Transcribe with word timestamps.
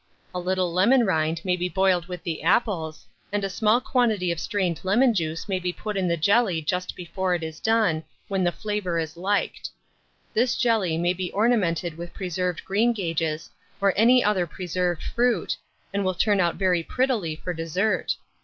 A 0.33 0.39
little 0.39 0.73
lemon 0.73 1.05
rind 1.05 1.45
may 1.45 1.55
be 1.55 1.69
boiled 1.69 2.07
with 2.07 2.23
the 2.23 2.41
apples, 2.41 3.05
and 3.31 3.43
a 3.43 3.51
small 3.51 3.79
quantity 3.79 4.31
of 4.31 4.39
strained 4.39 4.79
lemon 4.83 5.13
juice 5.13 5.47
may 5.47 5.59
be 5.59 5.71
put 5.71 5.95
in 5.95 6.07
the 6.07 6.17
jelly 6.17 6.59
just 6.59 6.95
before 6.95 7.35
it 7.35 7.43
is 7.43 7.59
done, 7.59 8.03
when 8.27 8.43
the 8.43 8.51
flavour 8.51 8.97
is 8.97 9.15
liked. 9.15 9.69
This 10.33 10.55
jelly 10.57 10.97
may 10.97 11.13
be 11.13 11.31
ornamented 11.33 11.99
with 11.99 12.15
preserved 12.15 12.65
greengages, 12.65 13.51
or 13.79 13.93
any 13.95 14.23
other 14.23 14.47
preserved 14.47 15.03
fruit, 15.03 15.55
and 15.93 16.03
will 16.03 16.15
turn 16.15 16.39
out 16.39 16.55
very 16.55 16.81
prettily 16.81 17.35
for 17.35 17.53
dessert. 17.53 18.15